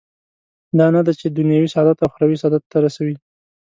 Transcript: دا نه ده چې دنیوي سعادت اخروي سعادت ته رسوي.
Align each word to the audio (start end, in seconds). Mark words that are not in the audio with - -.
دا 0.77 0.87
نه 0.95 1.01
ده 1.05 1.11
چې 1.19 1.25
دنیوي 1.27 1.69
سعادت 1.73 1.97
اخروي 2.07 2.37
سعادت 2.41 2.63
ته 2.71 2.77
رسوي. 2.85 3.15